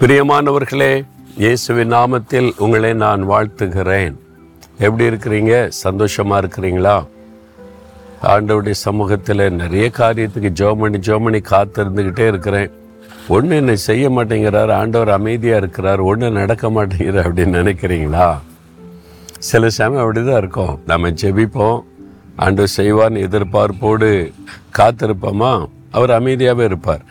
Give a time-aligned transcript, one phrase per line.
[0.00, 1.04] பிரியமானவர்களே
[1.36, 4.14] இயேசுவின் நாமத்தில் உங்களை நான் வாழ்த்துகிறேன்.
[4.78, 5.68] எப்படி இருக்கிறீங்க?
[5.68, 7.06] சந்தோஷமாக இருக்கிறீங்களா?
[8.22, 12.70] ஆண்டவுடைய சமூகத்தில் நிறைய காரியத்துக்கு ஜோமணி ஜோமணி காத்திருந்துக்கிட்டே இருக்கிறேன்.
[13.28, 18.38] ஒன்று என்னை செய்ய மாட்டேங்கிறார் ஆண்டவர் அமைதியாக இருக்கிறார் ஒன்று நடக்க மாட்டேங்கிறார் அப்படின்னு நினைக்கிறீங்களா?
[19.38, 20.80] சில சமயம் அப்படிதான் இருக்கும்.
[20.86, 21.80] நம்ம ஜெபிப்போம்
[22.36, 24.32] ஆண்டவர் செய்வான்னு எதிர்பார்ப்போடு
[24.78, 25.68] காத்திருப்போமா?
[25.90, 27.04] அவர் அமைதியாகவே இருப்பார்.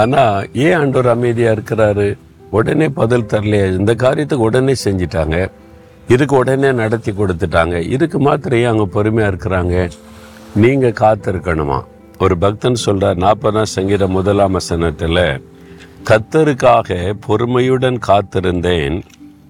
[0.00, 2.08] ஆனால் ஏன் ஆண்டவர் அமைதியாக இருக்கிறாரு?
[2.56, 3.66] உடனே பதில் தரலையா.
[3.78, 5.36] இந்த காரியத்துக்கு உடனே செஞ்சிட்டாங்க.
[6.08, 7.76] இதுக்கு உடனே நடத்தி கொடுத்துட்டாங்க.
[7.96, 9.90] இதுக்கு மாத்திரையே அவங்க பொறுமையாக இருக்கிறாங்க.
[10.54, 11.78] நீங்கள் காத்திருக்கணுமா?
[12.18, 15.22] ஒரு பக்தன் சொல்கிறார் நாற்பதாம் சங்கீத முதலாம் வசனத்தில்
[16.10, 18.96] கத்தருக்காக பொறுமையுடன் காத்திருந்தேன்.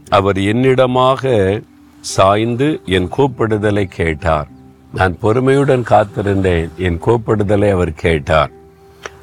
[0.08, 1.62] அவர் என்னிடமாக
[2.00, 4.48] சாய்ந்து என் கூப்பிடுதலை கேட்டார்.
[4.94, 6.68] நான் பொறுமையுடன் காத்திருந்தேன்.
[6.78, 8.52] என் கூப்பிடுதலை அவர் கேட்டார்.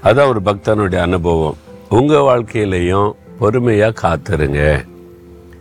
[0.08, 1.56] அதான் ஒரு பக்தனுடைய அனுபவம்.
[1.90, 4.86] உங்கள் வாழ்க்கையிலையும் பொறுமையாக காத்துருங்க.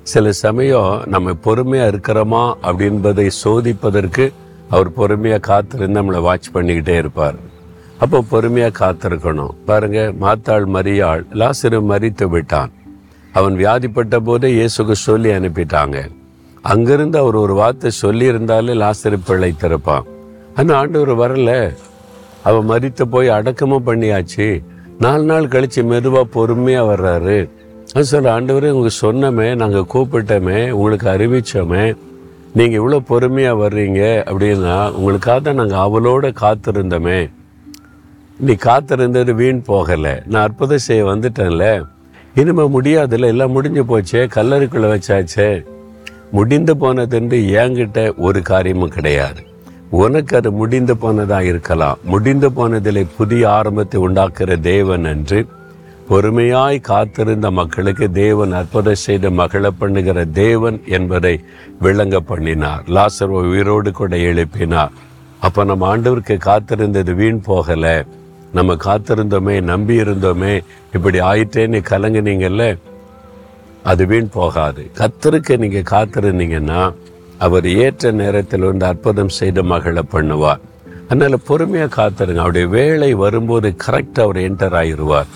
[0.02, 4.24] சில சமயம் நம்ம பொறுமையாக இருக்கிறோமா அப்படின்பதை சோதிப்பதற்கு
[4.70, 7.38] அவர் பொறுமையாக காத்திருந்து நம்மளை வாட்ச் பண்ணிக்கிட்டே இருப்பார்.
[7.98, 9.54] அப்போ பொறுமையாக காத்திருக்கணும்.
[9.70, 12.72] பாருங்க மாத்தாள் மரியாள் லாசிரு மறித்து விட்டான்.
[13.32, 15.98] அவன் வியாதிப்பட்ட போதே இயேசுக்கு சொல்லி அனுப்பிட்டாங்க.
[16.62, 20.06] அங்கிருந்து அவர் ஒரு வார்த்தை சொல்லி இருந்தாலே லாசிரு பிழைத்திருப்பான்.
[20.54, 21.50] ஆனால் ஆண்டவர் வரல.
[22.48, 24.48] அவன் மறித்து போய் அடக்கமாக பண்ணியாச்சு.
[24.98, 27.38] நாலு நாள் கழித்து மெதுவாக பொறுமையாக வர்றாரு.
[27.94, 31.84] அது சொல்ல ஆண்டவரே உங்களுக்கு சொன்னமே நாங்கள் கூப்பிட்டோமே உங்களுக்கு அறிவித்தோமே
[32.58, 34.00] நீங்கள் இவ்வளோ பொறுமையாக வர்றீங்க
[34.30, 37.30] அப்படின்னா உங்களுக்காக தான் நாங்கள் அவளோட காத்திருந்தோமே.
[38.40, 40.14] நீ காத்திருந்தது வீண் போகலை.
[40.26, 41.66] நான் அற்புதம் செய்ய வந்துட்டேன்ல.
[42.34, 45.48] இனிமேல் முடியாதுல்ல எல்லாம் முடிஞ்சு போச்சே கல்லறைக்குள்ளே வச்சாச்சே.
[46.30, 49.42] முடிந்து போனதுன்று என்கிட்ட ஒரு காரியமும் கிடையாது.
[50.02, 51.98] உனக்கு அது முடிந்து போனதாக இருக்கலாம்.
[52.12, 55.38] முடிந்து போனதிலே புதிய ஆரம்பத்தை உண்டாக்குற தேவன் என்று
[56.08, 61.34] பொறுமையாய் காத்திருந்த மக்களுக்கு தேவன் அற்புதம் செய்த மகள பண்ணுகிற தேவன் என்பதை
[61.80, 62.82] விளங்க பண்ணினார்.
[62.96, 64.94] லாசர் உயிரோடு கூட எழுப்பினார்.
[65.40, 67.96] அப்போ நம்ம ஆண்டவருக்கு காத்திருந்தது வீண் போகலை.
[68.52, 70.52] நம்ம காத்திருந்தோமே நம்பி இருந்தோமே
[70.92, 72.66] இப்படி ஆயிட்டேன்னு கலங்குனீங்கல்ல?
[73.82, 74.84] அது வீண் போகாது.
[75.00, 76.82] கத்தருக்கு நீங்கள் காத்திருந்தீங்கன்னா
[77.38, 80.60] அவர் ஏற்ற நேரத்தில் வந்து அற்புதம் செய்து மகளை பண்ணுவார்.
[81.08, 82.36] அதனால பொறுமையாக காத்துருங்க.
[82.36, 85.26] அவருடைய வேலை வரும்போது கரெக்டாக அவர் என்டர் ஆயிடுவார்.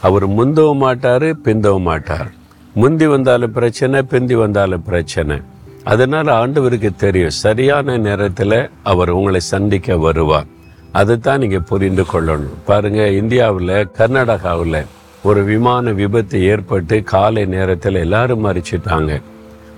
[0.00, 2.30] அவர் முந்தவும் மாட்டார் பிந்தவும் மாட்டார்.
[2.74, 5.40] முந்தி வந்தாலும் பிரச்சனை பிந்தி வந்தாலும் பிரச்சனை.
[5.84, 10.46] அதனால் ஆண்டவருக்கு தெரியும் சரியான நேரத்தில் அவர் உங்களை சந்திக்க வருவார்.
[10.92, 12.58] அதை தான் நீங்கள் புரிந்து கொள்ளணும்.
[12.64, 14.86] பாருங்க இந்தியாவில் கர்நாடகாவில்
[15.22, 19.20] ஒரு விமான விபத்து ஏற்பட்டு காலை நேரத்தில் எல்லாரும் மறிச்சிட்டாங்க.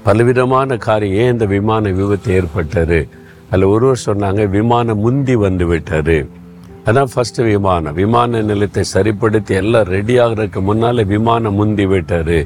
[0.07, 1.19] பலவிதமான காரியம்.
[1.23, 2.99] ஏன் இந்த விமான விபத்து ஏற்பட்டது?
[3.51, 6.19] அதில் ஒருவர் சொன்னாங்க விமானம் முந்தி வந்து விட்டார்
[6.89, 7.97] அதான் ஃபஸ்ட்டு விமானம்.
[8.01, 10.17] விமான நிலையத்தை சரிப்படுத்தி எல்லாம் ரெடி
[10.69, 12.39] முன்னால் விமானம் முந்தி விட்டார்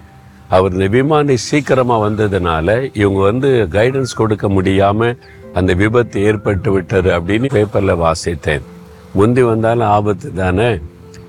[0.48, 5.18] அவர் இந்த விமானம் சீக்கிரமாக வந்ததுனால இவங்க வந்து கைடன்ஸ் கொடுக்க முடியாமல்
[5.52, 8.64] அந்த விபத்து ஏற்பட்டு விட்டார் அப்படின்னு பேப்பரில் வாசித்தேன்.
[9.12, 10.70] முந்தி வந்தாலும் ஆபத்து தானே?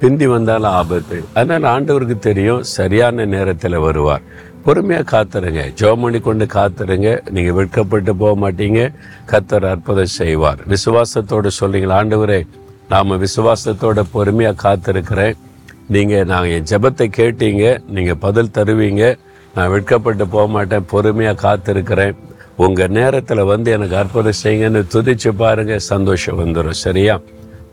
[0.02, 1.18] பிந்தி வந்தாலும் ஆபத்து.
[1.34, 4.24] அதனால் ஆண்டவருக்கு தெரியும் சரியான நேரத்தில் வருவார்.
[4.66, 5.62] பொறுமையாக காத்துருங்க.
[5.82, 7.30] ஜோமணி கொண்டு காத்துருங்க.
[7.30, 8.94] நீங்கள் வெட்கப்பட்டு போக மாட்டீங்க.
[9.28, 10.60] கத்தர் அற்புதம் செய்வார்.
[10.68, 12.48] விசுவாசத்தோடு சொல்றீங்களா ஆண்டவரே
[12.90, 15.38] நாம் விசுவாசத்தோட பொறுமையாக காத்திருக்கிறேன்.
[15.88, 17.82] நீங்கள் நான் என் ஜெபத்தை கேட்டீங்க.
[17.88, 19.18] நீங்கள் பதில் தருவீங்க.
[19.56, 20.86] நான் வெட்கப்பட்டு போக மாட்டேன்.
[20.86, 22.16] பொறுமையாக காத்திருக்கிறேன்.
[22.56, 25.80] உங்கள் நேரத்தில் வந்து எனக்கு அற்புதம் செய்யுங்கன்னு துதிச்சு பாருங்க.
[25.80, 27.20] சந்தோஷம் வந்துடும் சரியா?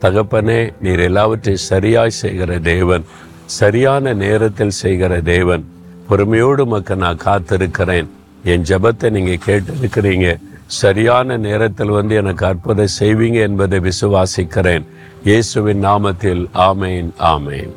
[0.01, 3.05] தகப்பனே நீர் எல்லாவற்றையும் சரியாய் செய்கிற தேவன்.
[3.45, 5.67] சரியான நேரத்தில் செய்கிற தேவன்.
[6.09, 8.07] பொறுமையோடு மக்கள் நான் காத்திருக்கிறேன்.
[8.45, 10.29] என் ஜெபத்தை நீங்கள் கேட்டிருக்கிறீங்க.
[10.67, 14.87] சரியான நேரத்தில் வந்து எனக்கு அற்புதம் செய்வீங்க என்பதை விசுவாசிக்கிறேன்.
[15.25, 17.73] இயேசுவின் நாமத்தில் ஆமேன் ஆமேன்.